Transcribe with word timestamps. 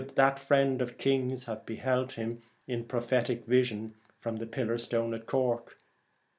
that 0.15 0.39
friend 0.39 0.81
of 0.81 0.97
kings 0.97 1.43
have 1.43 1.63
beheld 1.63 2.13
him 2.13 2.41
in 2.65 2.83
prophetic 2.83 3.45
vision 3.45 3.93
from 4.19 4.37
the 4.37 4.47
pillar 4.47 4.79
stone 4.79 5.13
at 5.13 5.27
Cork. 5.27 5.77